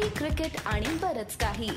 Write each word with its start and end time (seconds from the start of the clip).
Coffee 0.00 0.18
cricket 0.18 0.50
आणि 0.66 0.86
बरच 1.02 1.36
काही. 1.36 1.68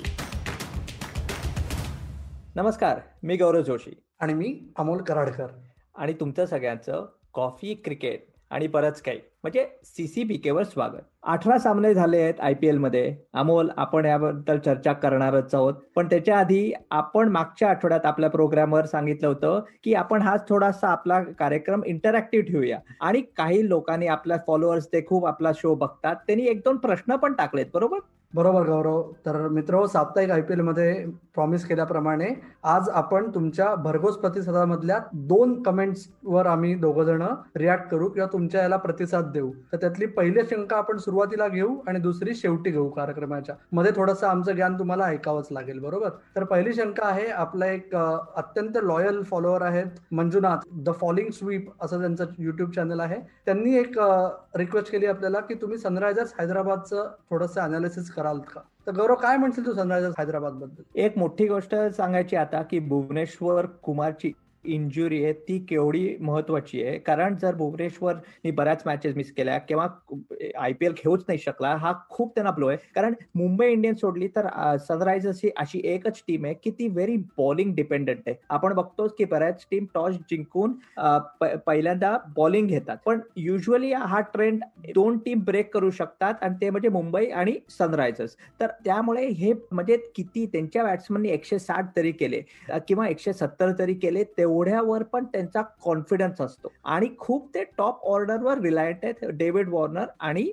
नमस्कार 2.55 2.99
मी 3.23 3.35
गौरव 3.37 3.61
जोशी. 3.61 4.03
आणि 4.19 4.33
मी 4.33 4.59
अमोल 4.77 5.01
कराडकर. 5.01 5.47
आणि 5.95 6.13
तुमचं 6.13 6.45
सगळ्यांचं 6.45 7.05
कॉफी 7.33 7.73
क्रिकेट 7.73 8.25
आणि 8.49 8.67
बरंच 8.67 9.01
काही. 9.01 9.19
म्हणजे 9.43 9.67
सीसीबीकेवर 9.83 10.63
स्वागत. 10.63 11.01
अठरा 11.23 11.57
सामने 11.57 11.93
झाले 11.93 12.17
आहेत 12.17 12.33
आय 12.39 12.53
पी 12.53 12.67
एलमध्ये. 12.67 13.17
अमोल 13.33 13.69
आपण 13.77 14.05
याबद्दल 14.05 14.59
चर्चा 14.59 14.93
करणारच 14.93 15.55
आहोत. 15.55 15.73
पण 15.95 16.05
त्याच्या 16.05 16.39
आधी 16.39 16.73
आपण 16.91 17.29
मागच्या 17.29 17.69
आठवड्यात 17.69 18.05
आपल्या 18.05 18.29
प्रोग्रामवर 18.29 18.85
सांगितलं 18.85 19.27
होतं 19.27 19.61
की 19.83 19.93
आपण 19.93 20.21
हा 20.21 20.35
थोडासा 20.49 20.87
आपला 20.87 21.23
कार्यक्रम 21.23 21.83
इंटरॅक्टिव्ह 21.83 22.45
ठेवूया. 22.45 22.79
आणि 23.01 23.21
काही 23.21 23.69
लोकांनी 23.69 24.07
आपल्या 24.07 24.37
फॉलोअर्स 24.47 24.87
ते 24.87 25.05
खूप 25.05 25.25
आपला 25.25 25.51
शो 25.53 25.75
बघतात. 25.75 26.15
त्यांनी 26.15 26.45
एक 26.45 26.59
दोन 26.59 26.77
प्रश्न 26.77 27.15
पण 27.15 27.33
टाकलेत 27.33 27.65
बरोबर? 27.73 27.99
बरोबर 28.33 28.63
गौरव. 28.67 29.01
तर 29.25 29.47
मित्र 29.47 29.85
साप्ताहिक 29.87 30.31
आय 30.31 30.41
पी 30.41 30.53
एलमध्ये 30.53 30.93
प्रॉमिस 31.33 31.65
केल्याप्रमाणे 31.67 32.27
आज 32.63 32.89
आपण 32.89 33.29
तुमच्या 33.35 33.73
भरघोस 33.83 34.15
प्रतिसादामधल्या 34.17 34.97
दोन 35.29 35.61
कमेंट्सवर 35.63 36.45
आम्ही 36.45 36.73
दोघ 36.75 37.01
जण 37.01 37.21
रिॲक्ट 37.55 37.89
करू 37.91 38.07
किंवा 38.09 38.27
तुमच्या 38.33 38.61
याला 38.61 38.77
प्रतिसाद 38.77 39.31
देऊ. 39.33 39.51
तर 39.71 39.77
त्यातली 39.81 40.05
पहिली 40.07 40.41
शंका 40.49 40.77
आपण 40.77 40.97
सुरुवातीला 40.97 41.47
घेऊ 41.47 41.75
आणि 41.87 41.99
दुसरी 41.99 42.35
शेवटी 42.35 42.71
घेऊ 42.71 42.87
कार्यक्रमाच्या. 42.89 43.55
मध्ये 43.71 43.91
थोडंसं 43.95 44.27
आमचं 44.27 44.55
ज्ञान 44.55 44.79
तुम्हाला 44.79 45.05
ऐकावंच 45.05 45.47
लागेल 45.51 45.79
बरोबर? 45.79 46.09
तर 46.35 46.43
पहिली 46.43 46.73
शंका 46.73 47.05
आहे 47.07 47.27
आपला 47.27 47.65
एक 47.67 47.95
अत्यंत 47.95 48.77
लॉयल 48.83 49.21
फॉलोअर 49.31 49.61
आहेत 49.61 49.99
मंजुनाथ 50.11 50.67
द 50.85 50.93
फॉलिंग 51.01 51.29
स्वीप 51.33 51.69
असं 51.81 51.99
त्यांचं 51.99 52.25
युट्यूब 52.39 52.71
चॅनल 52.71 52.99
आहे. 52.99 53.19
त्यांनी 53.45 53.75
एक 53.77 53.99
रिक्वेस्ट 54.57 54.91
केली 54.91 55.05
आपल्याला 55.05 55.39
की 55.39 55.53
तुम्ही 55.61 55.77
सनरायझर्स 55.77 56.33
हैदराबादचं 56.39 57.09
थोडंसं 57.29 57.61
अनालिसिस 57.61 58.11
कराल 58.23 58.39
का? 58.39 58.61
तर 58.87 58.91
गौरव 58.91 59.15
काय 59.15 59.37
म्हणशील 59.37 59.65
तू 59.65 59.73
सनरायझर्स 59.73 60.15
हैदराबादबद्दल 60.19 60.99
एक 60.99 61.17
मोठी 61.17 61.47
गोष्ट 61.47 61.75
सांगायची 61.75 62.35
आता 62.35 62.61
की 62.61 62.79
भुवनेश्वर 62.79 63.65
कुमारची 63.65 64.31
इंजुरी 64.65 65.23
आहे 65.23 65.33
ती 65.47 65.57
केवढी 65.69 66.15
महत्वाची 66.21 66.83
आहे? 66.83 66.97
कारण 66.99 67.35
जर 67.41 67.55
भुवनेश्वरनी 67.55 68.51
बऱ्याच 68.51 68.83
मॅचेस 68.85 69.15
मिस 69.15 69.31
केल्या 69.37 69.57
किंवा 69.59 69.87
आय 70.59 70.73
पी 70.73 70.85
एल 70.85 70.93
खेळूच 70.97 71.23
नाही 71.27 71.39
शकला 71.39 71.75
हा 71.75 71.91
खूप 72.09 72.33
त्यांना 72.35 72.51
ब्लो 72.51 72.67
आहे. 72.67 72.77
कारण 72.95 73.13
मुंबई 73.35 73.67
इंडियन्स 73.71 73.99
सोडली 74.01 74.27
तर 74.35 74.47
सनरायझर्स 74.87 75.39
ही 75.43 75.49
अशी 75.57 75.81
एकच 75.93 76.21
टीम 76.27 76.45
आहे 76.45 76.53
की 76.63 76.71
ती 76.79 76.87
व्हेरी 76.87 77.17
बॉलिंग 77.37 77.73
डिपेंडंट 77.75 78.19
आहे. 78.27 78.35
आपण 78.49 78.73
बघतोच 78.73 79.13
की 79.17 79.25
बऱ्याच 79.25 79.65
टीम 79.71 79.85
टॉस 79.93 80.15
जिंकून 80.29 80.73
पहिल्यांदा 81.65 82.17
बॉलिंग 82.35 82.67
घेतात. 82.67 82.97
पण 83.05 83.19
युजली 83.37 83.91
हा 83.93 84.19
ट्रेंड 84.33 84.63
दोन 84.95 85.17
टीम 85.25 85.43
ब्रेक 85.45 85.73
करू 85.73 85.89
शकतात 85.91 86.43
आणि 86.43 86.55
ते 86.61 86.69
म्हणजे 86.69 86.89
मुंबई 86.89 87.25
आणि 87.25 87.57
सनरायझर्स 87.77 88.35
तर 88.59 88.67
त्यामुळे 88.85 89.27
हे 89.27 89.53
म्हणजे 89.71 89.97
किती 90.15 90.45
त्यांच्या 90.45 90.83
बॅट्समननी 90.83 91.29
एकशे 91.29 91.59
साठ 91.59 91.95
तरी 91.95 92.11
केले 92.11 92.41
किंवा 92.87 93.07
एकशे 93.07 93.33
सत्तर 93.33 93.71
तरी 93.79 93.93
केले 93.93 94.23
तेव्हा 94.37 94.51
तेवढ्यावर 94.53 95.03
पण 95.03 95.25
त्यांचा 95.25 95.61
कॉन्फिडन्स 95.83 96.41
असतो. 96.41 96.71
आणि 96.83 97.07
खूप 97.17 97.47
ते 97.55 97.63
टॉप 97.77 98.03
ऑर्डरवर 98.07 98.59
रिलायंट 98.59 98.97
आहेत 99.03 99.29
डेव्हिड 99.29 99.69
वॉर्नर 99.69 100.05
आणि 100.19 100.43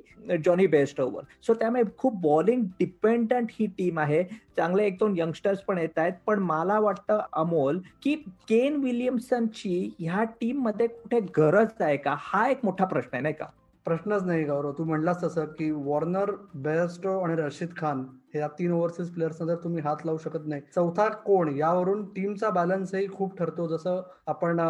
जॉनी 0.45 0.67
बेस्टोवर 0.67 1.23
सो 1.47 1.55
त्यामुळे 1.55 1.83
खूप 1.99 2.21
बॉलिंग 2.21 2.63
डिपेंडंट 2.79 3.51
ही 3.51 3.67
टीम 3.79 3.99
आहे. 3.99 4.23
चांगले 4.57 4.87
एक 4.87 4.97
दोन 5.01 5.19
यंगस्टर्स 5.19 5.61
पण 5.61 5.79
येत 5.79 5.99
आहेत. 5.99 6.13
पण 6.27 6.39
मला 6.39 6.79
वाटतं 6.81 7.21
अमोल 7.33 7.79
की 8.03 8.15
केन 8.49 8.77
विलियम्सनची 8.77 9.95
ह्या 9.99 10.25
टीममध्ये 10.41 10.87
कुठे 10.87 11.21
गरज 11.37 11.83
आहे 11.83 11.97
का? 11.97 12.15
हा 12.19 12.49
एक 12.49 12.65
मोठा 12.65 12.85
प्रश्न 12.85 13.11
आहे 13.13 13.23
नाही 13.23 13.35
का? 13.35 13.47
प्रश्नच 13.87 14.23
नाही 14.23 14.45
गौरव. 14.45 14.73
तू 14.73 14.85
म्हणलास 14.85 15.23
तसं 15.25 15.45
की 15.59 15.71
वॉर्नर 15.71 16.31
बेस्टो 16.55 17.19
आणि 17.21 17.35
रशीद 17.43 17.77
खान 17.77 18.05
या 18.35 18.49
तीन 18.59 18.73
ओव्हरसीज 18.73 19.09
प्लेयर्सना 19.15 19.47
जर 19.47 19.57
तुम्ही 19.63 19.83
हात 19.83 20.05
लावू 20.05 20.19
शकत 20.19 20.47
नाही. 20.47 20.63
चौथा 20.75 21.09
कोण? 21.25 21.49
यावरून 21.57 22.05
टीमचा 22.15 22.51
बॅलन्सही 22.51 23.09
खूप 23.13 23.37
ठरतो. 23.39 23.67
जसं 23.69 24.01
आपण 24.27 24.61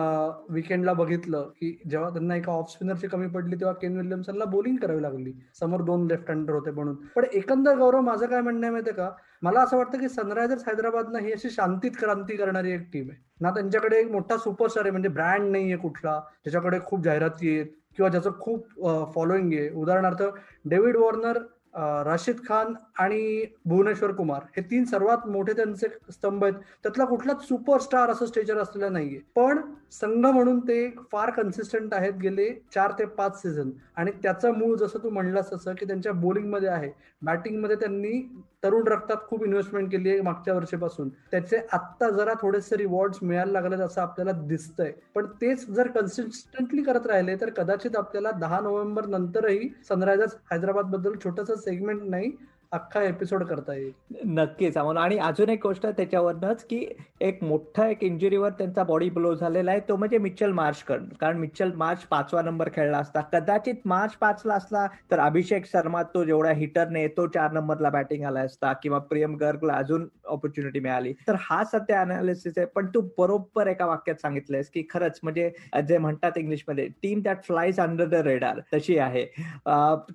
विकेंडला 0.51 0.93
बघितलं 0.93 1.49
की 1.61 1.77
जेव्हा 1.91 2.11
त्यांना 2.11 2.37
एका 2.37 2.53
ऑफ 2.53 2.71
स्पिनरची 2.73 3.07
कमी 3.09 3.27
पडली 3.35 3.57
तेव्हा 3.57 3.75
केन 3.81 3.97
विल्यमसनला 3.97 4.45
बोलिंग 4.45 4.77
करावी 4.77 5.03
लागली. 5.03 5.33
समोर 5.61 5.83
दोन 5.83 6.07
लेफ्ट 6.07 6.31
हँडर 6.31 6.55
होते 6.55 6.71
म्हणून. 6.71 6.95
पण 7.17 7.25
एकंदर 7.33 7.77
गौरव 7.79 8.01
माझं 8.01 8.27
काय 8.27 8.41
म्हणणं 8.41 8.67
आहे 8.67 8.71
माहिती 8.73 8.93
का? 8.93 9.11
मला 9.43 9.61
असं 9.61 9.77
वाटतं 9.77 9.99
की 9.99 10.09
सनरायझर्स 10.09 10.63
हैदराबादनं 10.67 11.19
ही 11.19 11.33
अशी 11.33 11.51
शांतीत 11.51 11.91
क्रांती 11.99 12.37
करणारी 12.37 12.73
एक 12.73 12.81
टीम 12.93 13.11
आहे. 13.11 13.19
ना 13.41 13.51
त्यांच्याकडे 13.51 13.99
एक 13.99 14.11
मोठा 14.11 14.37
सुपरस्टार 14.37 14.85
आहे 14.85 14.91
म्हणजे 14.91 15.09
ब्रँड 15.09 15.51
नाहीये 15.53 15.77
कुठला 15.77 16.19
ज्याच्याकडे 16.45 16.79
खूप 16.87 17.03
जाहिराती 17.05 17.55
आहेत 17.55 17.67
किंवा 17.97 18.09
ज्याचं 18.11 18.31
खूप 18.41 18.67
फॉलोईंग 19.15 19.53
आहे. 19.53 19.69
उदाहरणार्थ 19.71 20.23
डेव्हिड 20.65 20.97
वॉर्नर 20.97 21.39
राशिद 21.75 22.37
खान 22.47 22.73
आणि 22.99 23.45
भुवनेश्वर 23.65 24.13
कुमार 24.13 24.43
हे 24.57 24.63
तीन 24.71 24.85
सर्वात 24.85 25.27
मोठे 25.29 25.53
त्यांचे 25.53 25.89
स्तंभ 26.11 26.45
आहेत. 26.45 26.55
त्यातला 26.83 27.05
कुठलाच 27.05 27.47
सुपरस्टार 27.49 28.11
असं 28.11 28.27
स्टेजर 28.27 28.59
असलेला 28.59 28.89
नाहीये. 28.89 29.19
पण 29.37 29.61
संघ 29.93 30.27
म्हणून 30.27 30.59
ते 30.61 30.89
फार 31.13 31.31
कन्सिस्टंट 31.31 31.95
आहेत 31.95 32.13
गेले 32.23 32.49
चार 32.75 32.93
ते 32.99 33.05
पाच 33.17 33.41
सीझन 33.43 33.71
आणि 33.97 34.11
त्याचं 34.23 34.59
मूळ 34.59 34.77
जसं 34.77 35.03
तू 35.03 35.11
म्हणलास 35.11 35.53
तसं 35.53 35.75
की 35.75 35.87
त्यांच्या 35.87 36.13
बोलिंगमध्ये 36.13 36.69
आहे. 36.69 36.91
बॅटिंगमध्ये 37.23 37.77
त्यांनी 37.77 38.21
तरुण 38.63 38.87
रक्तात 38.87 39.17
खूप 39.29 39.45
इन्व्हेस्टमेंट 39.45 39.91
केली 39.91 40.11
आहे 40.11 40.21
मागच्या 40.21 40.55
वर्षीपासून. 40.55 41.09
त्याचे 41.31 41.61
आत्ता 41.73 42.11
जरा 42.11 42.33
थोडेसे 42.43 42.77
रिवॉर्ड 42.77 43.15
मिळायला 43.23 43.53
लागलेत 43.53 43.81
असं 43.81 44.01
आपल्याला 44.01 44.33
दिसतंय. 44.33 44.93
पण 45.15 45.27
तेच 45.41 45.67
जर 45.71 45.89
कन्सिस्टंटली 45.89 46.83
करत 46.83 47.07
राहिले 47.07 47.37
तर 47.37 47.51
कदाचित 47.51 47.97
आपल्याला 47.97 48.31
दहा 48.31 48.61
नोव्हेंबर 48.61 49.07
नंतरही 49.07 49.69
सनरायझर्स 49.89 50.37
हैदराबादबद्दल 50.53 51.15
छोटस 51.25 51.51
सेगमेंट 51.65 52.03
नाही 52.03 52.31
अख्खा 52.73 53.01
एपिसोड 53.03 53.43
करता 53.45 53.75
येईल. 53.75 53.93
नक्कीच 54.35 54.77
आणि 54.77 55.17
अजून 55.19 55.49
एक 55.51 55.63
गोष्ट 55.63 55.87
त्याच्यावरनच 55.87 56.65
की 56.65 56.85
एक 57.21 57.43
मोठा 57.45 57.87
एक 57.89 58.03
इंजुरीवर 58.05 58.51
त्यांचा 58.59 58.83
बॉडी 58.85 59.09
ब्लो 59.11 59.35
झालेला 59.35 59.71
आहे 59.71 59.81
तो 59.89 59.97
म्हणजे 59.97 60.19
मिचल 60.19 60.53
मार्च 60.53 60.83
कारण 61.21 61.39
मिचल 61.39 61.73
मार्च 61.77 62.03
पाचवा 62.11 62.43
नंबर 62.43 62.69
खेळला 62.75 62.99
असता. 62.99 63.21
कदाचित 63.33 63.75
मार्च 63.85 64.13
पाचला 64.21 64.55
असला 64.55 64.87
तर 65.11 65.21
अभिषेक 65.21 65.67
शर्मा 65.67 66.03
तो 66.15 66.25
जेवढा 66.25 66.51
हिटरने 66.57 67.07
तो 67.17 67.27
चार 67.35 67.53
नंबरला 67.53 67.91
बॅटिंग 67.91 68.25
आला 68.25 68.41
असता 68.41 68.73
किंवा 68.83 68.99
प्रियम 69.01 69.35
गर्गला 69.37 69.75
अजून 69.75 70.07
ऑपॉर्च्युनिटी 70.27 70.81
मिळाली. 70.81 71.13
तर 71.29 71.37
हा 71.41 71.63
सध्या 71.73 72.01
अनालिसिस 72.01 72.53
आहे 72.57 72.67
पण 72.75 72.87
तू 72.95 73.01
बरोबर 73.19 73.67
एका 73.67 73.87
वाक्यात 73.87 74.21
सांगितलंयस 74.23 74.71
की 74.71 74.83
खरंच 74.91 75.21
म्हणजे 75.23 75.51
जे 75.89 75.99
म्हणतात 75.99 76.39
इंग्लिशमध्ये 76.39 76.87
team 77.03 77.21
that 77.25 77.43
flies 77.45 77.81
under 77.81 78.07
the 78.09 78.23
radar 78.27 78.61
तशी 78.75 78.99
आहे. 78.99 79.25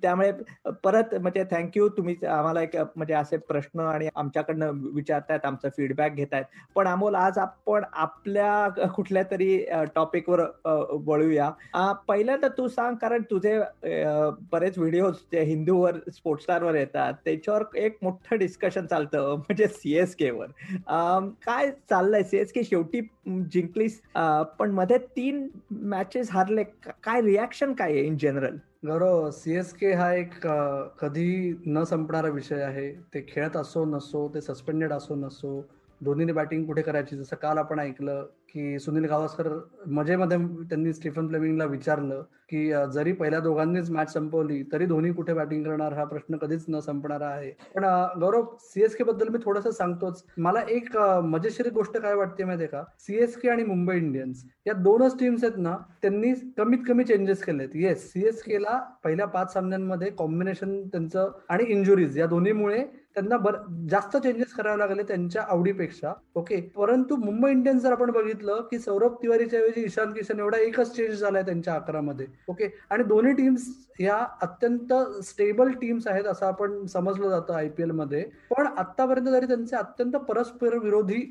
त्यामुळे 0.02 0.32
परत 0.84 1.14
म्हणजे 1.14 1.44
थँक्यू 1.50 1.88
तुम्ही 1.96 2.14
आम्हाला 2.46 2.62
एक 2.62 2.76
म्हणजे 2.96 3.14
असे 3.14 3.36
प्रश्न 3.48 3.80
आणि 3.80 4.08
आमच्याकडनं 4.16 4.72
विचारतायत 4.94 5.44
आमचा 5.46 5.68
फीडबॅक 5.76 6.12
घेत 6.14 6.34
आहेत 6.34 6.44
पण 6.74 6.88
अमोल 6.88 7.14
आज 7.14 7.38
आपण 7.38 7.84
आपल्या 7.92 8.86
कुठल्या 8.96 9.22
तरी 9.30 9.56
टॉपिकवर 9.94 10.40
वळूया. 11.06 11.50
पहिल्यांदा 12.08 12.48
तू 12.58 12.68
सांग 12.68 12.94
कारण 12.96 13.22
तुझे 13.30 13.58
बरेच 14.52 14.78
व्हिडिओ 14.78 15.10
जे 15.32 15.42
हिंदूवर 15.44 15.98
स्पोर्ट्स 16.12 16.44
स्टारवर 16.44 16.74
येतात 16.74 17.14
त्याच्यावर 17.24 17.62
एक 17.78 17.96
मोठं 18.02 18.38
डिस्कशन 18.38 18.86
चालतं 18.86 19.34
म्हणजे 19.36 19.66
सीएसके 19.68 20.30
वर. 20.30 20.46
काय 21.46 21.70
चाललंय? 21.90 22.22
सीएसके 22.22 22.62
शेवटी 22.64 23.00
जिंकलीस. 23.26 24.00
पण 24.58 24.70
मध्ये 24.70 24.98
तीन 25.16 25.46
मॅचेस 25.70 26.30
हारले. 26.32 26.62
काय 27.04 27.20
रिॲक्शन 27.22 27.72
काय 27.74 27.92
आहे 27.92 28.06
इन 28.06 28.16
जनरल 28.22 28.56
गौरव 28.86 29.30
सीएसके 29.30 29.92
हा 29.94 30.12
एक 30.14 30.34
कधी 31.00 31.54
न 31.66 31.82
संपणारा 31.84 32.28
विषय 32.28 32.62
आहे. 32.62 32.90
ते 33.14 33.24
खेळत 33.28 33.56
असो 33.56 33.84
नसो 33.84 34.28
ते 34.34 34.40
सस्पेंडेड 34.40 34.92
असो 34.92 35.14
नसो 35.14 35.60
दोन्हीने 36.00 36.32
बॅटिंग 36.32 36.64
कुठे 36.66 36.82
करायची? 36.82 37.16
जसं 37.16 37.36
काल 37.42 37.58
आपण 37.58 37.80
ऐकलं 37.80 38.26
की 38.56 38.78
सुनील 38.78 39.04
गावस्कर 39.08 39.48
मजेमध्ये 39.92 40.36
त्यांनी 40.68 40.92
स्टीफन 40.92 41.26
फ्लेमिंगला 41.28 41.64
विचारलं 41.64 42.22
की 42.50 42.70
जरी 42.92 43.12
पहिल्या 43.12 43.38
दोघांनीच 43.40 43.90
मॅच 43.90 44.12
संपवली 44.12 44.62
तरी 44.72 44.86
धोनी 44.86 45.10
कुठे 45.12 45.34
बॅटिंग 45.34 45.64
करणार? 45.64 45.92
हा 45.92 46.04
प्रश्न 46.04 46.36
कधीच 46.36 46.64
न 46.68 46.80
संपणारा 46.80 47.26
आहे. 47.28 47.50
पण 47.74 47.84
गौरव 48.20 48.44
सीएसके 48.60 49.04
बद्दल 49.04 49.28
मी 49.28 49.38
थोडंसं 49.44 49.70
सांगतोच. 49.70 50.22
मला 50.38 50.60
एक 50.68 50.96
मजेशीर 51.24 51.70
गोष्ट 51.74 51.96
काय 51.98 52.14
वाटते 52.14 52.44
माहितीये 52.44 52.68
का? 52.68 52.82
सीएसके 53.00 53.48
आणि 53.50 53.64
मुंबई 53.64 53.96
इंडियन्स 53.96 54.44
या 54.66 54.72
दोनच 54.74 55.18
टीम्स 55.20 55.44
आहेत 55.44 55.58
ना 55.58 55.76
त्यांनी 56.02 56.32
कमीत 56.58 56.78
कमी 56.88 57.04
चेंजेस 57.04 57.42
केलेत. 57.44 57.68
येस 57.74 58.12
सीएसकेला 58.12 58.78
पहिल्या 59.04 59.26
पाच 59.26 59.52
सामन्यांमध्ये 59.52 60.10
कॉम्बिनेशन 60.18 60.80
त्यांचं 60.88 61.30
आणि 61.48 61.64
इंजुरीज 61.68 62.18
या 62.18 62.26
दोन्हीमुळे 62.26 62.84
त्यांना 63.14 63.36
बर 63.38 63.54
जास्त 63.90 64.16
चेंजेस 64.16 64.52
करावे 64.52 64.78
लागले 64.78 65.02
त्यांच्या 65.02 65.42
आवडीपेक्षा. 65.42 66.12
ओके 66.34 66.60
परंतु 66.76 67.16
मुंबई 67.16 67.50
इंडियन्स 67.50 67.82
जर 67.82 67.92
आपण 67.92 68.10
बघितलं 68.12 68.45
की 68.70 68.78
सौरभ 68.78 69.14
तिवारीच्या 69.22 69.60
ऐवजी 69.60 69.84
ईशान 69.84 70.12
किशन 70.12 70.40
एवढा 70.40 70.58
एकच 70.58 70.94
चेंज 70.96 71.20
झालाय 71.20 71.42
त्यांच्या 71.42 71.74
अकरामध्ये 71.74 72.26
ओके 72.48 72.68
आणि 72.90 73.04
दोन्ही 73.04 73.32
टीम्स 73.34 73.66
ह्या 73.98 74.16
अत्यंत 74.42 74.92
स्टेबल 75.24 75.70
टीम्स 75.80 76.06
आहेत 76.06 76.24
असं 76.26 76.46
आपण 76.46 76.84
समजलं 76.86 77.28
जातं 77.30 77.54
आयपीएलमध्ये. 77.54 78.22
पण 78.50 78.66
आतापर्यंत 78.66 79.28
तरी 79.32 79.46
त्यांचे 79.46 79.76
अत्यंत 79.76 80.16
परस्पर 80.28 80.76
विरोधी 80.78 81.22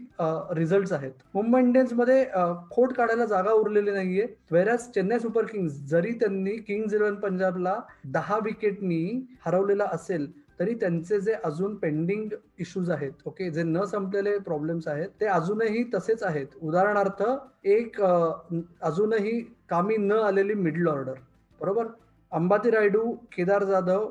रिझल्ट 0.56 0.94
आहेत. 0.94 1.12
मुंबई 1.34 1.60
इंडियन्समध्ये 1.62 2.24
खोट 2.72 2.94
काढायला 2.94 3.26
जागा 3.26 3.52
उरलेली 3.52 3.92
नाहीये. 3.92 4.26
वेरॅस 4.52 4.90
चेन्नई 4.96 5.20
सुपर 5.20 5.46
किंग्स 5.46 5.80
जरी 5.90 6.12
त्यांनी 6.20 6.56
किंग्ज 6.58 6.96
इलेव्हन 6.96 7.16
पंजाबला 7.20 7.80
दहा 8.14 8.38
विकेटनी 8.44 9.26
हरवलेला 9.46 9.88
असेल 9.94 10.32
तरी 10.60 10.74
त्यांचे 10.80 11.20
जे 11.22 11.34
अजून 11.44 11.76
पेंडिंग 11.78 12.30
इश्यूज 12.60 12.90
आहेत 12.92 13.28
ओके 13.28 13.50
जे 13.52 13.64
न 13.64 13.84
संपलेले 13.86 14.38
प्रॉब्लेम्स 14.40 14.88
आहेत 14.88 15.10
ते 15.22 15.26
अजूनही 15.28 15.84
तसेच 15.94 16.24
आहेत. 16.24 16.48
उदाहरणार्थ 16.62 17.24
एक 17.68 18.02
अजूनही 18.02 19.40
कामी 19.70 19.98
न 19.98 20.12
आलेली 20.12 20.54
मिडल 20.54 20.88
ऑर्डर 20.88 21.14
बरोबर? 21.60 21.86
अंबाती 22.32 22.70
रायडू 22.72 23.12
केदार 23.32 23.64
जाधव 23.64 24.08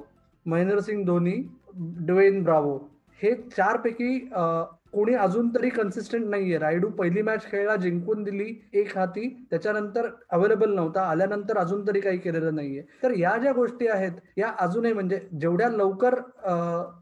महेंद्रसिंग 0.47 1.05
धोनी 1.07 1.37
ड्वेन 2.07 2.43
ब्रावो 2.45 2.77
हे 3.21 3.33
चारपैकी 3.57 4.13
कोणी 4.95 5.15
अजून 5.15 5.49
तरी 5.55 5.69
कन्सिस्टंट 5.69 6.29
नाहीये. 6.31 6.59
रायडू 6.59 6.89
पहिली 6.99 7.23
मॅच 7.23 7.45
खेळला 7.51 7.77
जिंकून 7.77 8.23
दिली 8.25 8.55
एक 8.73 8.97
हाती 8.99 9.29
त्याच्यानंतर 9.51 10.09
अवेलेबल 10.33 10.75
नव्हता 10.75 11.03
आल्यानंतर 11.11 11.59
अजून 11.59 11.87
तरी 11.87 12.01
काही 12.01 12.19
केलेलं 12.19 12.55
नाहीये. 12.55 12.83
तर 13.03 13.13
या 13.19 13.37
ज्या 13.39 13.53
गोष्टी 13.53 13.87
आहेत 13.89 14.21
या 14.37 14.53
अजूनही 14.61 14.93
म्हणजे 14.93 15.21
जेवढ्या 15.41 15.69
लवकर 15.71 16.15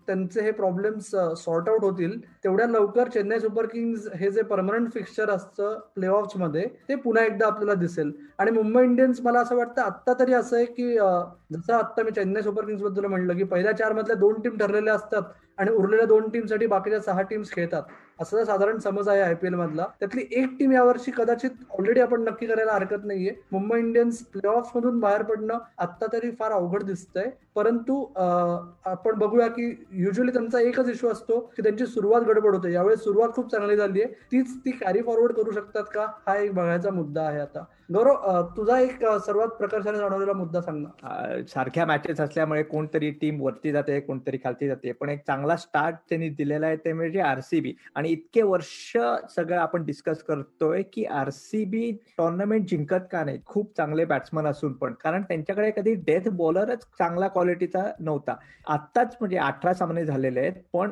त्यांचे 0.06 0.41
हे 0.43 0.50
प्रॉब्लेम्स 0.53 1.11
सॉर्ट 1.39 1.69
आउट 1.69 1.85
होतील 1.85 2.19
तेवढ्या 2.44 2.67
लवकर 2.69 3.09
चेन्नई 3.15 3.39
सुपर 3.41 3.67
किंग्स 3.67 4.09
हे 4.15 4.31
जे 4.31 4.43
परमनंट 4.43 4.93
फिक्स्चर 4.93 5.31
असतं 5.31 5.79
प्ले 5.94 6.09
मध्ये 6.37 6.67
ते 6.89 6.94
पुन्हा 6.94 7.25
एकदा 7.25 7.47
आपल्याला 7.47 7.75
दिसेल. 7.81 8.12
आणि 8.39 8.50
मुंबई 8.50 8.83
इंडियन्स 8.85 9.21
मला 9.23 9.41
असं 9.41 9.56
वाटतं 9.56 9.83
आत्ता 9.83 10.12
तरी 10.21 10.33
असं 10.35 10.56
आहे 10.56 10.65
की 10.67 10.94
जसं 10.94 11.73
आता 11.75 12.03
मी 12.03 12.11
चेन्नई 12.11 12.43
सुपर 12.43 12.65
किंग्सबद्दल 12.67 13.05
म्हणलं 13.06 13.37
की 13.37 13.44
पहिल्या 13.44 13.73
चार 13.77 13.93
मधल्या 13.93 14.17
दोन 14.17 14.41
टीम 14.43 14.56
ठरलेल्या 14.59 14.94
असतात 14.94 15.23
आणि 15.59 15.71
उरलेल्या 15.71 16.07
दोन 16.07 16.29
टीमसाठी 16.29 16.67
बाकीच्या 16.67 17.01
सहा 17.01 17.23
टीम्स 17.23 17.51
खेळतात. 17.53 17.83
असं 18.23 18.45
साधारण 18.45 18.79
समज 18.79 19.09
आहे 19.09 19.21
आयपीएल 19.21 19.55
मधला. 19.55 19.87
त्यातली 20.01 20.25
एक 20.41 20.57
टीम 20.59 20.73
यावर्षी 20.73 21.11
कदाचित 21.17 21.51
ऑलरेडी 21.79 22.01
आपण 22.01 22.23
नक्की 22.25 22.47
करायला 22.47 22.73
हरकत 22.73 23.05
नाहीये. 23.05 23.35
मुंबई 23.53 23.79
इंडियन्स 23.79 24.23
प्ले 24.33 24.49
ऑफ 24.49 24.77
मधून 24.77 24.99
बाहेर 25.01 25.23
पडणं 25.23 25.59
आता 25.79 26.07
तरी 26.13 26.31
फार 26.39 26.53
अवघड 26.53 26.83
दिसतंय. 26.83 27.31
परंतु 27.55 28.05
आपण 28.17 29.19
बघूया 29.19 29.47
की 29.49 29.65
युजली 30.03 30.33
त्यांचा 30.33 30.61
एकच 30.61 30.89
इश्यू 30.91 31.11
असतो 31.11 31.39
की 31.57 31.63
त्यांची 31.63 31.87
सुरुवात 31.87 32.23
गडबड 32.29 32.55
होते. 32.55 32.73
यावेळी 32.73 32.97
सुरुवात 32.97 33.35
खूप 33.35 33.51
चांगली 33.51 33.77
झाली 33.77 34.03
आहे. 34.03 34.13
तीच 34.33 34.57
ती 34.65 34.71
कॅरी 34.81 35.03
फॉरवर्ड 35.03 35.33
करू 35.37 35.51
शकतात 35.53 35.85
का? 35.95 36.07
हा 36.27 36.37
एक 36.37 36.55
बघायचा 36.55 36.91
मुद्दा 36.91 37.23
आहे 37.23 37.41
आता. 37.41 37.65
गौरव 37.93 38.43
तुझा 38.57 38.79
एक 38.81 39.05
सर्वात 39.27 39.49
प्रकर्षाने 39.59 39.99
जाणवलेला 39.99 40.33
मुद्दा 40.33 40.61
सांग 40.61 40.83
ना. 40.83 41.43
सारख्या 41.49 41.87
मॅचेस 41.87 42.21
असल्यामुळे 42.21 42.63
कोणतरी 42.63 43.11
टीम 43.21 43.41
वरती 43.43 43.73
जाते 43.73 43.99
कोणतरी 44.01 44.39
खालती 44.45 44.69
जाते. 44.69 44.93
पण 44.93 45.09
एक 45.09 45.23
चांगला 45.27 45.57
स्टार्ट 45.57 45.97
त्यांनी 46.09 46.29
दिलेला 46.29 46.67
आहे 46.67 46.77
ते 46.85 46.93
म्हणजे 46.93 47.21
आरसीबी 47.21 47.75
आणि 47.95 48.12
इतके 48.12 48.43
वर्ष 48.43 48.97
सगळं 49.37 49.56
आपण 49.56 49.85
डिस्कस 49.85 50.23
करतोय 50.23 50.82
की 50.93 51.05
आरसीबी 51.05 51.91
टुर्नामेंट 52.19 52.69
जिंकत 52.69 53.09
का 53.12 53.25
नाही 53.25 53.38
खूप 53.47 53.76
चांगले 53.76 54.05
बॅट्समन 54.05 54.47
असून 54.47 54.73
पण. 54.73 54.94
कारण 55.03 55.23
त्यांच्याकडे 55.23 55.70
कधी 55.76 55.94
डेथ 56.06 56.29
बॉलरच 56.32 56.85
चांगला 56.99 57.29
क्वालिटीचा 57.29 57.91
नव्हता. 58.00 58.37
आत्ताच 58.69 59.17
म्हणजे 59.20 59.37
अठरा 59.38 59.75
सामने 59.75 60.05
झालेले 60.05 60.41
आहेत 60.41 60.62
पण 60.73 60.91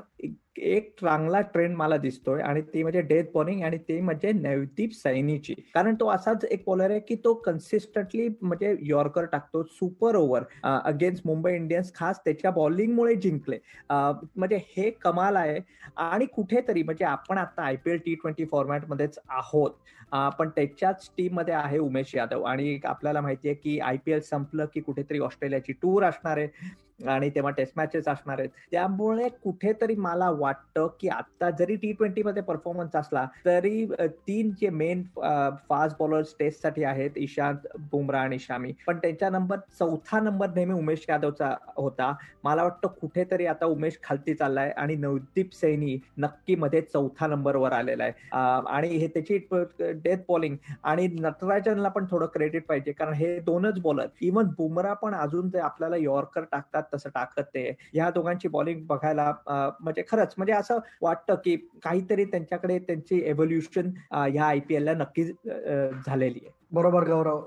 एक 0.59 0.89
चांगला 1.01 1.41
ट्रेंड 1.43 1.75
मला 1.77 1.97
दिसतोय 1.97 2.41
आणि 2.43 2.61
ती 2.63 2.83
म्हणजे 2.83 3.01
डेथ 3.01 3.25
बॉलिंग 3.35 3.63
आणि 3.65 3.77
ते 3.89 4.01
म्हणजे 4.01 4.33
नवदीप 4.33 4.93
सैनीची. 4.95 5.55
कारण 5.75 5.95
तो 6.01 6.09
असाच 6.11 6.45
एक 6.45 6.63
बॉलर 6.67 6.91
आहे 6.91 7.01
की 7.01 7.15
तो 7.25 7.33
कन्सिस्टंटली 7.45 8.29
म्हणजे 8.41 8.75
यॉर्कर 8.89 9.25
टाकतो 9.25 9.63
super 9.65 10.17
over 10.17 10.43
against 10.65 11.27
Mumbai 11.27 11.55
Indians 11.55 11.93
खास 11.95 12.21
त्याच्या 12.25 12.51
बॉलिंगमुळे 12.51 13.15
जिंकले. 13.15 13.59
म्हणजे 13.91 14.61
हे 14.77 14.91
कमाल 15.03 15.37
आहे. 15.37 15.59
आणि 15.97 16.27
कुठेतरी 16.27 16.83
म्हणजे 16.83 17.05
आपण 17.11 17.39
आता 17.39 17.63
आयपीएल 17.63 17.99
टी 17.99 18.15
ट्वेंटी 18.15 18.45
फॉर्मॅटमध्येच 18.45 19.19
आहोत. 19.29 19.71
पण 20.39 20.49
त्याच्याच 20.49 21.11
टीममध्ये 21.17 21.55
आहे 21.55 21.79
उमेश 21.79 22.15
यादव. 22.15 22.43
आणि 22.43 22.79
आपल्याला 22.85 23.21
माहिती 23.21 23.49
आहे 23.49 23.55
की 23.55 23.79
आयपीएल 23.81 24.21
संपलं 24.21 24.65
की 24.75 24.81
कुठेतरी 24.81 25.19
ऑस्ट्रेलियाची 25.19 25.73
टूर 25.73 26.05
असणार 26.05 26.39
आहे. 26.39 26.49
आणि 27.09 27.31
तेव्हा 27.35 27.51
टेस्ट 27.57 27.73
मॅचेस 27.77 28.09
असणार 28.09 28.39
आहेत. 28.39 28.49
त्यामुळे 28.71 29.29
कुठेतरी 29.43 29.95
मला 29.97 30.31
वाटतं 30.31 30.87
की 31.01 31.09
आता 31.09 31.51
जरी 31.59 31.77
टी 31.77 31.93
ट्वेंटी 31.93 32.23
मध्ये 32.23 32.43
परफॉर्मन्स 32.43 32.97
असला 32.97 33.25
तरी 33.45 33.85
तीन 34.27 34.51
जे 34.61 34.71
मेन 34.71 35.03
फास्ट 35.69 35.97
बॉलर्स 35.99 36.35
टेस्टसाठी 36.39 36.85
आहेत 36.85 37.19
ईशांत 37.19 37.67
बुमरा 37.91 38.21
आणि 38.21 38.39
शामी. 38.39 38.73
पण 38.87 38.99
त्यांच्या 38.99 39.31
नंबर 39.31 39.59
चौथा 39.79 40.21
नंबर 40.21 40.51
नेहमी 40.55 40.75
उमेश 40.75 41.05
यादवचा 41.09 41.55
होता. 41.77 42.13
मला 42.45 42.63
वाटतं 42.63 42.89
कुठेतरी 43.01 43.47
आता 43.47 43.67
उमेश 43.67 43.99
खालती 44.03 44.35
चाललाय 44.35 44.71
आणि 44.77 44.97
नवदीप 44.97 45.55
सैनी 45.55 45.99
नक्की 46.19 46.55
मध्ये 46.57 46.81
चौथा 46.83 47.27
नंबरवर 47.27 47.73
आलेला 47.73 48.05
आहे. 48.05 48.13
आणि 48.71 48.89
हे 48.89 49.07
त्याची 49.09 49.39
डेथ 49.81 50.19
बॉलिंग 50.29 50.57
आणि 50.85 51.07
नटराजनला 51.21 51.89
पण 51.89 52.07
थोडं 52.11 52.27
क्रेडिट 52.35 52.67
पाहिजे. 52.67 52.93
कारण 52.93 53.13
हे 53.15 53.39
दोनच 53.41 53.81
बॉलर 53.83 54.07
इव्हन 54.23 54.47
बुमरा 54.59 54.93
पण 54.95 55.15
अजून 55.15 55.49
ते 55.53 55.59
आपल्याला 55.61 55.97
यॉर्कर 55.99 56.45
टाकतात 56.53 56.83
तसं 56.95 57.11
टाकत 57.15 57.43
ते. 57.55 57.69
ह्या 57.95 58.11
दोघांची 58.11 58.49
बॉलिंग 58.49 58.85
बघायला 58.87 59.33
म्हणजे 59.49 60.03
खरंच 60.11 60.35
म्हणजे 60.37 60.53
असं 60.53 60.79
वाटतं 61.03 61.35
की 61.35 61.57
काहीतरी 61.85 62.25
त्यांच्याकडे 62.25 62.79
त्यांची 62.79 63.21
एव्होल्युशन 63.25 63.91
ह्या 64.13 64.45
आयपीएल 64.45 64.85
ला 64.85 64.95
नक्कीच 64.95 65.33
झालेली 66.07 66.39
आहे. 66.45 66.59
बरोबर 66.73 67.05
गौरव. 67.05 67.41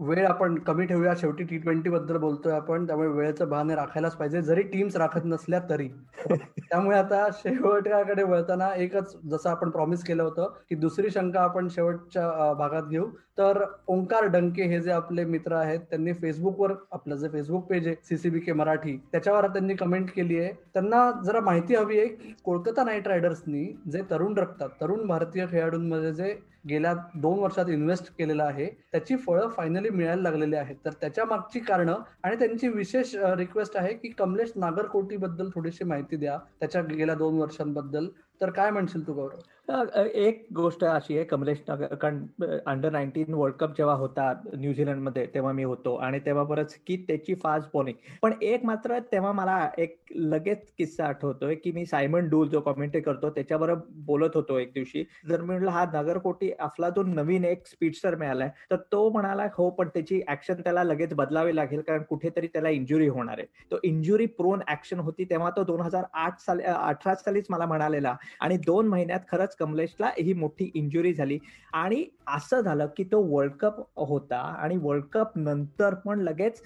वेळ 0.00 0.26
आपण 0.26 0.54
कमी 0.58 0.84
ठेवूया. 0.86 1.12
शेवटी 1.16 1.44
टी 1.44 1.58
ट्वेंटी 1.58 1.90
बद्दल 1.90 2.16
बोलतोय 2.16 2.52
आपण. 2.52 2.86
त्यामुळे 2.86 3.08
वेळेचं 3.08 3.48
बहाणे 3.48 3.74
राखायलाच 3.74 4.16
पाहिजे. 4.16 4.42
जरी 4.42 4.62
टीम्स 4.62 4.96
राखत 4.96 5.24
नसल्या 5.24 5.60
तरी. 5.70 5.88
त्यामुळे 6.70 6.98
आता 6.98 7.26
शेवटकडे 7.34 8.22
वळताना 8.22 8.68
एकच 8.74 9.14
जसं 9.30 9.50
आपण 9.50 9.70
प्रॉमिस 9.70 10.04
केलं 10.04 10.22
होतं 10.22 10.52
की 10.70 10.74
दुसरी 10.74 11.10
शंका 11.10 11.40
आपण 11.40 11.68
शेवटच्या 11.68 12.52
भागात 12.58 12.82
घेऊ. 12.82 13.06
तर 13.38 13.62
ओंकार 13.86 14.24
डंके 14.26 14.64
हे 14.64 14.80
जे 14.80 14.90
आपले 14.90 15.24
मित्र 15.24 15.54
आहेत 15.54 15.80
त्यांनी 15.80 16.12
फेसबुकवर 16.12 16.72
आपलं 16.92 17.16
जे 17.16 17.28
फेसबुक 17.28 17.66
पेज 17.66 17.86
आहे 17.86 17.96
सीसीबी 18.04 18.40
के 18.40 18.52
मराठी. 18.64 18.96
त्याच्यावर 19.12 19.46
त्यांनी 19.46 19.74
कमेंट 19.74 20.10
केली 20.10 20.38
आहे. 20.38 20.52
त्यांना 20.74 21.10
जरा 21.24 21.40
माहिती 21.40 21.74
हवी 21.74 21.98
आहे 21.98 22.08
की 22.08 22.34
कोलकाता 22.44 22.84
नाईट 22.84 23.08
रायडर्सनी 23.08 23.64
जे 23.92 24.02
तरुण 24.10 24.38
रक्तात 24.38 24.68
तरुण 24.80 25.06
भारतीय 25.06 25.46
खेळाडूंमध्ये 25.50 26.12
जे 26.12 26.34
गेल्या 26.68 26.92
दोन 27.14 27.38
वर्षात 27.38 27.68
इन्व्हेस्ट 27.68 28.04
केलेलं 28.18 28.42
आहे 28.44 28.66
त्याची 28.92 29.16
फळं 29.16 29.48
फायनली 29.48 29.90
मिळायला 29.90 30.22
लागलेली 30.22 30.56
आहेत. 30.56 30.76
तर 30.84 30.92
त्याच्या 31.00 31.24
मागची 31.24 31.60
कारणं 31.60 31.96
आणि 32.22 32.36
त्यांची 32.36 32.68
विशेष 32.68 33.14
रिक्वेस्ट 33.38 33.76
आहे 33.76 33.92
की 33.94 34.08
कमलेश 34.08 34.52
नागरकोटी 34.56 35.16
बद्दल 35.16 35.48
थोडीशी 35.54 35.84
माहिती 35.84 36.16
द्या 36.16 36.38
त्याच्या 36.60 36.82
गेल्या 36.82 37.14
दोन 37.14 37.38
वर्षांबद्दल. 37.38 38.08
तर 38.40 38.50
काय 38.50 38.70
म्हणशील 38.70 39.06
तू 39.06 39.12
गौरव? 39.12 39.38
एक 39.68 40.44
गोष्ट 40.54 40.82
अशी 40.84 41.14
आहे 41.16 41.24
कमलेश 41.24 41.58
कारण 42.00 42.24
अंडर 42.66 42.90
नाईन्टीन 42.92 43.34
वर्ल्ड 43.34 43.54
कप 43.56 43.76
जेव्हा 43.76 43.94
होता 43.96 44.32
न्यूझीलंडमध्ये 44.54 45.24
तेव्हा 45.34 45.52
मी 45.52 45.62
होतो. 45.64 45.94
आणि 45.96 46.18
तेव्हा 46.26 46.42
बरंच 46.44 46.74
की 46.86 46.96
त्याची 47.08 47.34
फास्ट 47.42 47.68
बॉलिंग 47.74 47.96
पण 48.22 48.32
एक 48.42 48.64
मात्र 48.64 48.98
तेव्हा 49.12 49.30
मला 49.32 49.56
एक 49.78 49.96
लगेच 50.14 50.66
किस्सा 50.78 51.04
आठवतोय 51.06 51.54
की 51.54 51.72
मी 51.72 51.84
सायमन 51.86 52.28
डूल 52.30 52.48
जो 52.48 52.60
कॉमेंट्री 52.60 53.00
करतो 53.00 53.30
त्याच्याबरोबर 53.30 53.80
बोलत 54.06 54.34
होतो 54.34 54.58
एक 54.58 54.72
दिवशी. 54.74 55.04
जर 55.28 55.40
मी 55.40 55.46
म्हटलं 55.46 55.70
हा 55.70 55.84
नगरकोटी 55.94 56.50
अफलातून 56.58 57.14
नवीन 57.14 57.44
एक 57.44 57.66
स्पीडस्टर 57.66 58.14
मिळालाय 58.16 58.50
तर 58.70 58.76
तो 58.92 59.08
म्हणाला 59.10 59.46
हो 59.54 59.70
पण 59.70 59.88
त्याची 59.88 60.20
ऍक्शन 60.28 60.60
त्याला 60.60 60.84
लगेच 60.84 61.14
बदलावी 61.14 61.56
लागेल 61.56 61.80
कारण 61.80 62.02
कुठेतरी 62.08 62.46
त्याला 62.46 62.68
इंजुरी 62.68 63.08
होणार 63.08 63.38
आहे. 63.38 63.46
तो 63.70 63.78
इंजुरी 63.82 64.26
प्रोन 64.26 64.60
ऍक्शन 64.68 65.00
होती 65.00 65.24
तेव्हा 65.24 65.50
तो 65.56 65.64
दोन 65.64 65.80
हजार 65.80 66.04
आठ 66.14 66.38
साली 66.40 66.62
अठरा 66.64 67.14
सालीच 67.14 67.46
मला 67.50 67.66
म्हणालेला. 67.66 68.14
आणि 68.40 68.56
दोन 68.66 68.88
महिन्यात 68.88 69.20
खरंच 69.30 69.53
कमलेशला 69.58 70.10
ही 70.18 70.32
मोठी 70.32 70.70
इंजुरी 70.74 71.12
झाली. 71.14 71.38
आणि 71.72 72.04
असं 72.26 72.60
झालं 72.60 72.86
की 72.96 73.04
तो 73.04 73.20
वर्ल्ड 73.28 73.52
कप 73.60 73.80
होता 73.98 74.38
आणि 74.60 74.76
वर्ल्ड 74.82 75.04
कप 75.12 75.36
नंतर 75.36 75.94
पण 76.04 76.20
लगेच 76.20 76.62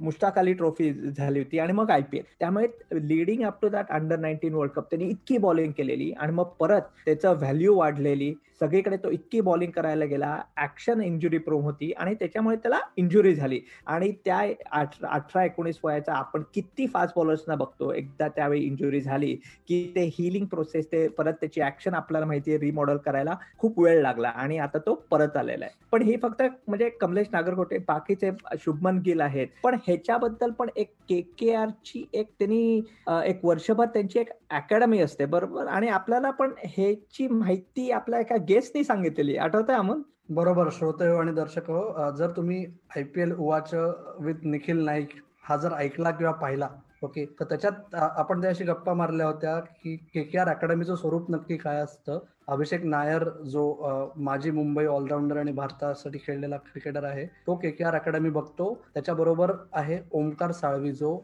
मुश्ताक 0.00 0.38
अली 0.38 0.52
ट्रॉफी 0.52 0.92
झाली 0.92 1.38
होती 1.38 1.58
आणि 1.58 1.72
मग 1.72 1.90
आयपीएल 1.90 2.24
त्यामुळे 2.40 2.66
leading 3.08 3.42
up 3.44 3.60
to 3.62 3.68
that 3.68 3.90
under 3.90 4.18
nineteen 4.18 4.54
world 4.54 4.72
cup 4.72 4.90
त्यांनी 4.90 5.08
इतकी 5.10 5.38
बॉलिंग 5.38 5.72
केलेली 5.76 6.10
आणि 6.12 6.32
मग 6.32 6.48
परत 6.60 6.82
त्याचं 7.04 7.36
व्हॅल्यू 7.38 7.74
वाढलेली. 7.76 8.32
सगळीकडे 8.60 8.96
तो 8.96 9.10
इतकी 9.10 9.40
बॉलिंग 9.40 9.70
करायला 9.72 10.04
गेला. 10.04 10.38
ऍक्शन 10.62 11.00
इंजुरी 11.02 11.38
प्रोम 11.38 11.62
होती 11.64 11.90
आणि 11.92 12.14
त्याच्यामुळे 12.14 12.56
त्याला 12.56 12.78
इंजुरी 12.96 13.34
झाली. 13.34 13.60
आणि 13.86 14.10
त्या 14.24 14.38
अठरा 14.72 15.44
एकोणीस 15.44 15.78
वयाचा 15.84 16.14
आपण 16.14 16.42
किती 16.54 16.86
फास्ट 16.86 17.14
बॉलर्सना 17.16 17.54
बघतो. 17.54 17.92
एकदा 17.92 18.28
त्यावेळी 18.28 18.62
इंजुरी 18.64 19.00
झाली 19.00 19.34
की 19.68 19.82
ते 19.96 20.04
हिलिंग 20.18 20.46
प्रोसेस 20.46 20.86
ते 20.92 21.06
परत 21.08 21.34
त्याची 21.40 21.62
ऍक्शन 21.62 21.91
आपल्याला 21.94 22.26
माहितीये 22.26 22.58
रिमॉडेल 22.58 22.96
करायला 22.96 23.34
खूप 23.58 23.78
वेळ 23.80 24.00
लागला 24.02 24.28
आणि 24.28 24.58
आता 24.58 24.78
तो 24.78 24.94
परत 25.10 25.36
आलेला 25.36 25.64
आहे. 25.64 25.74
पण 25.92 26.02
हे 26.02 26.16
फक्त 26.22 26.42
म्हणजे 26.68 26.88
कमलेश 27.00 27.26
नागरकोटे 27.32 27.78
बाकीचे 27.78 28.30
शुभमन 28.60 28.98
गिल 29.04 29.20
आहेत. 29.20 29.46
पण 29.62 29.74
ह्याच्याबद्दल 29.86 30.50
पण 30.50 30.68
एक 30.76 30.92
के 31.08 31.20
के 31.38 31.54
आर 31.54 31.68
ची 31.84 32.04
एक 32.12 32.30
त्यांनी 32.38 32.80
एक 33.26 33.44
वर्षभर 33.44 33.86
त्यांची 33.86 34.18
एक 34.18 34.30
अकॅडमी 34.50 35.00
असते 35.00 35.24
बरोबर? 35.26 35.66
आणि 35.66 35.88
आपल्याला 35.88 36.30
पण 36.30 36.52
ह्याची 36.64 37.26
माहिती 37.28 37.90
आपल्या 37.90 38.20
एका 38.20 38.36
गेस्टनी 38.48 38.84
सांगितलेली 38.84 39.36
आठवत 39.36 39.70
आहे 39.70 39.78
अमोल? 39.78 40.00
बरोबर 40.30 40.68
श्रोते 40.72 41.04
आणि 41.18 41.32
दर्शक 41.32 41.70
हो 41.70 42.10
जर 42.18 42.30
तुम्ही 42.30 42.64
आयपीएल 42.96 43.32
उवाच 43.32 43.74
विथ 43.74 44.44
निखिल 44.44 44.84
नाईक 44.84 45.08
हा 45.44 45.56
जर 45.56 45.72
ऐकला 45.76 46.10
किंवा 46.10 46.32
पाहिला 46.32 46.68
ओके. 47.02 47.24
तर 47.36 47.44
त्याच्यात 47.44 47.94
आपण 47.96 48.40
त्याशी 48.42 48.64
गप्पा 48.64 48.92
मारल्या 48.94 49.26
होत्या 49.26 49.58
की 49.60 49.96
के 50.14 50.22
के 50.24 50.38
आर 50.38 50.48
अकॅडमीचं 50.48 50.94
स्वरूप 50.96 51.30
नक्की 51.30 51.56
काय 51.58 51.80
असतं? 51.80 52.18
अभिषेक 52.48 52.84
नायर 52.84 53.24
जो 53.50 53.64
माजी 54.16 54.50
मुंबई 54.50 54.84
ऑलराऊंडर 54.84 55.36
आणि 55.38 55.52
भारतासाठी 55.52 56.18
खेळलेला 56.26 56.56
क्रिकेटर 56.56 57.04
आहे 57.04 57.26
तो 57.46 57.54
के 57.56 57.70
के 57.70 57.84
आर 57.84 57.94
अकॅडमी 57.94 58.30
बघतो. 58.30 58.72
त्याच्याबरोबर 58.94 59.52
आहे 59.72 59.98
ओमकार 60.12 60.52
साळवी 60.52 60.92
जो 60.92 61.18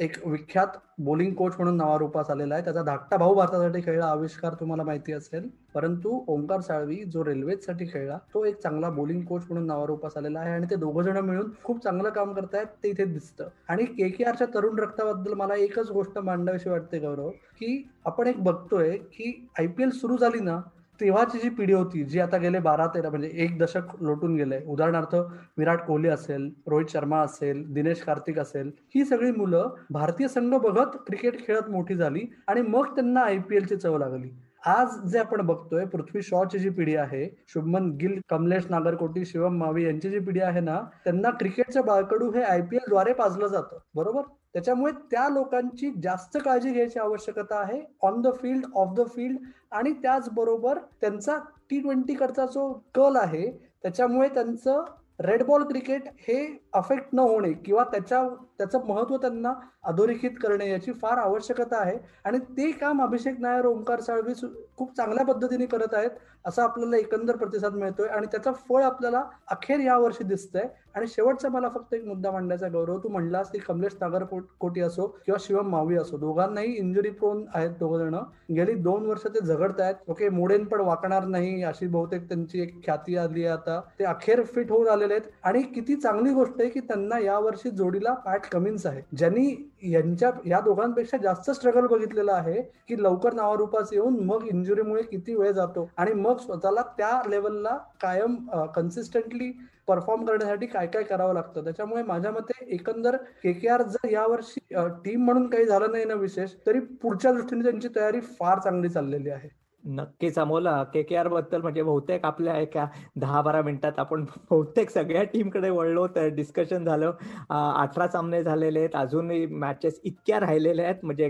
एक 0.00 0.16
विख्यात 0.26 0.76
बॉलिंग 0.98 1.32
कोच 1.34 1.54
म्हणून 1.56 1.76
नावारूपास 1.76 2.30
आलेला 2.30 2.54
आहे. 2.54 2.64
त्याचा 2.64 2.82
धाकटा 2.82 3.16
भाऊ 3.16 3.34
भारतासाठी 3.34 3.80
खेळला 3.86 4.06
आविष्कार 4.06 4.54
तुम्हाला 4.60 4.82
माहिती 4.82 5.12
असेल. 5.12 5.48
परंतु 5.74 6.20
ओंकार 6.28 6.60
साळवी 6.60 6.96
जो 7.12 7.24
रेल्वेसाठी 7.24 7.86
खेळला 7.86 8.18
तो 8.34 8.44
एक 8.44 8.60
चांगला 8.60 8.90
बॉलिंग 8.90 9.20
कोच 9.24 9.42
म्हणून 9.48 9.66
नावारूपास 9.66 10.16
आलेला 10.16 10.40
आहे 10.40 10.52
आणि 10.52 10.66
ते 10.70 10.76
दोघं 10.76 11.02
जण 11.02 11.18
मिळून 11.24 11.50
खूप 11.64 11.82
चांगलं 11.84 12.08
काम 12.10 12.32
करतायत 12.32 12.66
ते 12.82 12.88
इथे 12.90 13.04
दिसतं. 13.04 13.48
आणि 13.68 13.84
के 13.84 14.08
के 14.08 14.24
आरच्या 14.24 14.46
तरुण 14.54 14.78
रक्ताबद्दल 14.78 15.34
मला 15.34 15.54
एकच 15.54 15.90
गोष्ट 15.90 16.18
मांडावीशी 16.18 16.70
वाटते 16.70 16.98
गौरव 16.98 17.28
की 17.60 17.76
आपण 18.06 18.26
एक 18.26 18.42
बघतोय 18.42 18.96
की 19.12 19.48
आय 19.58 19.66
पी 19.66 19.82
एल 19.82 19.90
सुरू 19.90 20.16
झाली 20.16 20.40
ना 20.40 20.60
तेव्हाची 21.00 21.38
जी 21.38 21.48
पिढी 21.48 21.72
होती 21.72 22.04
जी 22.04 22.20
आता 22.20 22.36
गेले 22.36 22.58
बारा 22.58 22.86
तेरा 22.86 23.08
म्हणजे 23.10 23.30
एक 23.44 23.58
दशक 23.58 23.94
लोटून 24.00 24.36
गेले 24.36 24.60
उदाहरणार्थ 24.66 25.14
विराट 25.58 25.80
कोहली 25.86 26.08
असेल 26.08 26.48
रोहित 26.66 26.92
शर्मा 26.92 27.20
असेल 27.20 27.62
दिनेश 27.74 28.02
कार्तिक 28.02 28.38
असेल 28.38 28.70
ही 28.94 29.04
सगळी 29.04 29.30
मुलं 29.30 29.74
भारतीय 29.90 30.28
संघ 30.28 30.54
बघत 30.54 30.96
क्रिकेट 31.06 31.46
खेळत 31.46 31.70
मोठी 31.70 31.94
झाली 31.94 32.24
आणि 32.48 32.62
मग 32.62 32.94
त्यांना 32.94 33.20
आय 33.20 33.38
पी 33.38 33.56
एलची 33.56 33.76
चव 33.76 33.98
लागली. 33.98 34.30
आज 34.66 34.96
जे 35.10 35.18
आपण 35.18 35.40
बघतोय 35.46 35.84
पृथ्वी 35.84 36.22
शॉची 36.22 36.58
जी 36.58 36.70
पिढी 36.70 36.94
आहे 36.96 37.26
शुभमन 37.48 37.90
गिल 38.00 38.18
कमलेश 38.28 38.64
नागरकोटी 38.70 39.24
शिवम 39.24 39.58
मावी 39.58 39.84
यांची 39.84 40.10
जी 40.10 40.18
पिढी 40.18 40.40
आहे 40.40 40.60
ना 40.60 40.80
त्यांना 41.04 41.30
क्रिकेटचं 41.30 41.84
बाळकडू 41.86 42.30
हे 42.30 42.42
आय 42.42 42.60
पी 42.60 42.76
एलद्वारे 42.76 43.12
पाजलं 43.12 43.46
जातं. 43.46 43.78
बरोबर? 43.94 44.22
त्याच्यामुळे 44.56 44.92
त्या 45.10 45.28
लोकांची 45.28 45.90
जास्त 46.02 46.36
काळजी 46.44 46.70
घ्यायची 46.72 46.98
आवश्यकता 46.98 47.56
आहे 47.60 47.80
on 48.02 48.20
the 48.20 48.28
field 48.34 48.66
off 48.74 48.94
the 48.96 49.06
field 49.06 49.38
आणि 49.70 49.92
त्याचबरोबर 49.92 50.78
त्यांचा 51.00 51.36
टी 51.70 51.80
ट्वेंटीकडचा 51.80 52.46
जो 52.46 52.68
कल 52.94 53.16
आहे 53.16 53.50
त्याच्यामुळे 53.82 54.28
त्यांचं 54.28 54.84
रेड 55.20 55.42
बॉल 55.42 55.62
क्रिकेट 55.62 56.08
हे 56.18 56.38
अफेक्ट 56.76 57.08
न 57.12 57.18
होणे 57.20 57.52
किंवा 57.64 57.84
त्याच्या 57.92 58.22
त्याचं 58.58 58.86
महत्त्व 58.86 59.16
त्यांना 59.16 59.52
अधोरेखित 59.84 60.30
करणे 60.42 60.68
याची 60.70 60.92
फार 60.92 61.18
आवश्यकता 61.18 61.78
आहे. 61.78 61.96
आणि 62.24 62.38
ते 62.56 62.70
काम 62.72 63.02
अभिषेक 63.02 63.40
नायर 63.40 63.66
ओंकार 63.66 64.00
साळवी 64.00 64.32
खूप 64.76 64.96
चांगल्या 64.96 65.24
पद्धतीने 65.26 65.66
करत 65.66 65.94
आहेत 65.94 66.10
असा 66.44 66.62
आपल्याला 66.64 66.96
एकंदर 66.96 67.36
प्रतिसाद 67.36 67.74
मिळतोय. 67.74 68.08
आणि 68.08 68.26
त्याचं 68.32 68.52
फळ 68.68 68.82
आपल्याला 68.82 69.22
अखेर 69.50 69.80
या 69.80 69.96
वर्षी 69.98 70.24
दिसतंय. 70.24 70.66
आणि 70.94 71.06
शेवटचा 71.06 71.48
मला 71.48 71.68
फक्त 71.68 71.94
एक 71.94 72.04
मुद्दा 72.06 72.30
मांडण्याचा 72.30 72.68
गौरव 72.72 72.98
तू 72.98 73.08
म्हणलास 73.08 73.50
की 73.50 73.58
कमलेश 73.58 73.96
नागर 74.00 74.24
कोटी 74.60 74.80
असो 74.80 75.06
किंवा 75.26 75.38
शिवम 75.40 75.68
मावी 75.70 75.96
असो 75.96 76.16
दोघांनाही 76.18 76.72
इंजुरी 76.74 77.10
प्रोन 77.10 77.44
आहेत 77.54 77.70
दोघ 77.80 77.96
जण 77.98 78.14
गेली 78.56 78.74
दोन 78.82 79.06
वर्ष 79.06 79.26
ते 79.26 79.44
झगडत 79.44 79.80
आहेत. 79.80 79.94
ओके 80.08 80.28
मोडेन 80.28 80.64
पण 80.66 80.80
वाकणार 80.80 81.24
नाही 81.26 81.62
अशी 81.64 81.86
बहुतेक 81.86 82.28
त्यांची 82.28 82.60
एक 82.62 82.74
ख्याती 82.84 83.16
आली 83.16 83.44
आहे 83.44 83.52
आता. 83.52 83.80
ते 83.98 84.04
अखेर 84.04 84.42
फिट 84.44 84.70
होऊन 84.72 84.88
आलेले 84.88 85.14
आहेत. 85.14 85.30
आणि 85.44 85.62
किती 85.74 85.96
चांगली 85.96 86.32
गोष्ट 86.34 86.60
आहे 86.66 86.72
की 86.72 86.80
त्यांना 86.88 87.18
या 87.18 87.38
वर्षी 87.38 87.70
जोडीला 87.70 88.12
पॅट 88.24 88.46
कमिन्स 88.52 88.86
आहे. 88.86 89.00
ज्यांनी 89.16 89.46
यांच्या 89.84 90.30
या 90.46 90.60
दोघांपेक्षा 90.60 91.16
जास्त 91.22 91.50
स्ट्रगल 91.50 91.86
बघितलेला 91.86 92.32
आहे 92.34 92.60
की 92.88 93.02
लवकर 93.02 93.34
नावारूपास 93.34 93.92
येऊन 93.92 94.18
मग 94.26 94.46
इंजुरीमुळे 94.46 95.02
किती 95.02 95.34
वेळ 95.34 95.52
जातो 95.52 95.88
आणि 95.96 96.12
मग 96.14 96.38
स्वतःला 96.38 96.82
त्या 96.98 97.20
लेवलला 97.28 97.76
कायम 98.02 98.36
कन्सिस्टंटली 98.74 99.52
परफॉर्म 99.88 100.24
करण्यासाठी 100.24 100.66
काय 100.66 100.86
काय 100.86 101.02
करावं 101.02 101.34
लागतं. 101.34 101.64
त्याच्यामुळे 101.64 102.02
माझ्या 102.02 102.30
मते 102.32 102.64
एकंदर 102.74 103.16
के 103.42 103.52
के 103.52 103.68
आर 103.68 103.82
जर 103.84 104.08
यावर्षी 104.10 104.60
टीम 105.04 105.24
म्हणून 105.24 105.46
काही 105.50 105.64
झालं 105.64 105.92
नाही 105.92 106.04
ना 106.04 106.14
विशेष 106.14 106.54
तरी 106.66 106.80
पुढच्या 107.02 107.32
दृष्टीने 107.32 107.62
त्यांची 107.62 107.88
तयारी 107.96 108.20
फार 108.40 108.58
चांगली 108.58 108.88
चाललेली 108.88 109.30
आहे. 109.30 109.48
नक्कीच 109.86 110.38
अमोल 110.38 110.66
के 110.92 111.02
के 111.02 111.16
आरबद्दल 111.16 111.60
म्हणजे 111.62 111.82
बहुतेक 111.82 112.24
आपल्या 112.24 112.56
एका 112.58 112.86
दहा 113.20 113.40
बारा 113.42 113.60
मिनिटात 113.62 113.98
आपण 113.98 114.24
बहुतेक 114.50 114.90
सगळ्या 114.90 115.22
टीमकडे 115.32 115.68
वळलो 115.70 116.06
तर 116.16 116.28
डिस्कशन 116.34 116.84
झालं. 116.84 117.10
अठरा 117.50 118.06
सामने 118.12 118.42
झालेले 118.42 118.78
आहेत. 118.78 118.96
अजूनही 118.96 119.46
मॅचेस 119.46 120.00
इतक्या 120.04 120.40
राहिलेल्या 120.40 120.84
आहेत. 120.84 121.04
म्हणजे 121.04 121.28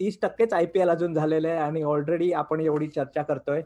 तीस 0.00 0.18
टक्केच 0.22 0.52
आय 0.54 0.66
पी 0.74 0.80
एल 0.80 0.90
अजून 0.90 1.14
झालेले 1.14 1.48
आहे 1.48 1.58
आणि 1.60 1.82
ऑलरेडी 1.82 2.30
आपण 2.32 2.60
एवढी 2.60 2.88
चर्चा 2.88 3.22
करतोय. 3.22 3.62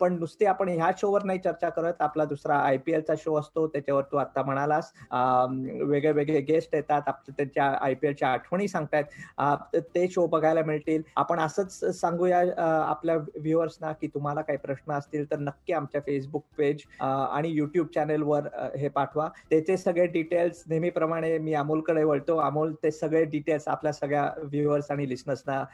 पण 0.00 0.18
नुसते 0.18 0.46
आपण 0.46 0.68
ह्या 0.68 0.90
शोवर 1.00 1.24
नाही 1.24 1.38
चर्चा 1.44 1.68
करत. 1.68 2.00
आपला 2.02 2.24
दुसरा 2.24 2.56
आय 2.58 2.76
पी 2.86 2.92
एलचा 2.92 3.14
शो 3.18 3.34
असतो. 3.40 3.66
त्याच्यावर 3.66 4.02
तू 4.12 4.16
आता 4.16 4.42
म्हणालास. 4.42 4.92
वेगळे 5.12 6.12
वेगळे 6.12 6.40
गेस्ट 6.40 6.74
येतात. 6.74 7.02
त्यांच्या 7.36 7.66
आय 7.80 7.94
पी 7.94 8.06
एलच्या 8.06 8.28
आठवणी 8.32 8.68
सांगतायत. 8.68 9.76
ते 9.94 10.08
शो 10.10 10.26
बघायला 10.26 10.62
मिळतील. 10.66 11.02
आपण 11.16 11.40
असंच 11.40 11.78
सांगूया 12.00 12.40
आपल्या 12.82 13.16
व्ह्युअर्सना 13.42 13.92
की 13.92 14.06
तुम्हाला 14.14 14.40
काही 14.40 14.58
प्रश्न 14.58 14.92
असतील 14.92 15.30
तर 15.30 15.38
नक्की 15.38 15.72
आमच्या 15.72 16.00
फेसबुक 16.06 16.44
पेज 16.58 16.82
आणि 17.00 17.50
युट्यूब 17.50 17.86
चॅनेलवर 17.94 18.48
हे 18.76 18.88
पाठवा. 18.88 19.28
त्याचे 19.50 19.76
सगळे 19.76 20.06
डिटेल्स 20.06 20.62
नेहमीप्रमाणे 20.68 21.36
मी 21.38 21.54
अमोलकडे 21.54 22.04
वळतो. 22.04 22.36
अमोल 22.38 22.74
ते 22.82 22.90
सगळे 22.90 23.24
डिटेल्स 23.26 23.68
आपल्या 23.68 23.92
सगळ्या 23.92 24.30
व्ह्युअर्स 24.38 24.90
आणि 24.90 25.08
लिस्नर्सना 25.08 25.64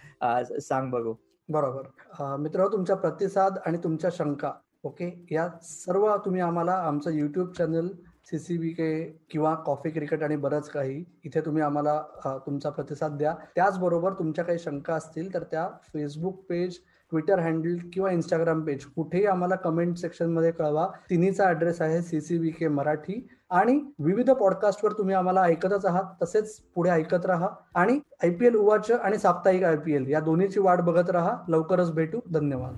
सांग 0.60 0.90
बघू. 0.90 1.14
बरोबर. 1.48 2.36
मित्र 2.40 2.66
तुमचा 2.72 2.94
प्रतिसाद 2.94 3.58
आणि 3.66 3.78
तुमच्या 3.84 4.10
शंका 4.14 4.52
ओके? 4.84 5.06
या 5.30 5.48
सर्व 5.62 6.14
तुम्ही 6.24 6.40
आम्हाला 6.40 6.72
आमचं 6.86 7.10
युट्यूब 7.10 7.50
चॅनल 7.52 7.88
सीसीबी 8.26 8.68
के 8.70 8.88
किंवा 9.30 9.54
कॉफी 9.66 9.90
क्रिकेट 9.90 10.22
आणि 10.22 10.36
बरंच 10.36 10.68
काही 10.70 11.04
इथे 11.24 11.40
तुम्ही 11.40 11.62
आम्हाला 11.62 12.00
तुमचा 12.46 12.70
प्रतिसाद 12.70 13.16
द्या. 13.18 13.34
त्याचबरोबर 13.54 14.12
तुमच्या 14.18 14.44
काही 14.44 14.58
शंका 14.58 14.94
असतील 14.94 15.32
तर 15.34 15.42
त्या 15.50 15.66
फेसबुक 15.92 16.42
पेज 16.48 16.78
ट्विटर 17.10 17.38
हँडल 17.38 17.76
किंवा 17.92 18.10
इंस्टाग्राम 18.10 18.60
पेज 18.62 18.84
कुठेही 18.84 19.26
आम्हाला 19.26 19.54
कमेंट 19.54 19.96
सेक्शनमध्ये 19.96 20.50
कळवा. 20.50 20.86
तिन्हीचा 21.10 21.48
ऍड्रेस 21.50 21.80
आहे 21.82 22.02
C 22.02 22.20
C 22.20 22.38
B 22.38 22.50
K 22.50 22.68
Marathi. 22.68 23.26
आणि 23.50 23.80
विविध 23.98 24.30
पॉडकास्टवर 24.30 24.92
तुम्ही 24.92 25.14
आम्हाला 25.14 25.42
ऐकतच 25.42 25.86
आहात 25.86 26.22
तसेच 26.22 26.54
पुढे 26.74 26.90
ऐकत 26.90 27.26
राहा. 27.26 27.48
आणि 27.74 27.98
आय 28.22 28.30
पी 28.30 28.46
एल 28.46 28.54
उवाच 28.54 28.90
आणि 28.90 29.18
साप्ताहिक 29.18 29.64
आय 29.64 29.76
पी 29.76 29.94
एल 29.94 30.10
या 30.10 30.20
दोन्हीची 30.20 30.60
वाट 30.60 30.80
बघत 30.80 31.10
राहा. 31.10 31.36
लवकरच 31.48 31.92
भेटू. 31.92 32.20
धन्यवाद. 32.32 32.76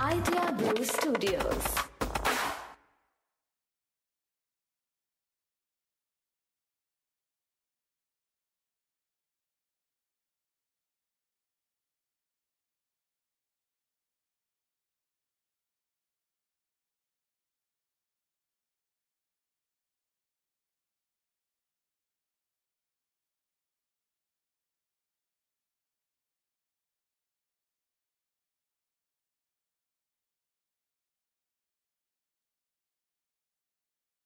आयडिया 0.00 0.50
ब्लू 0.50 0.84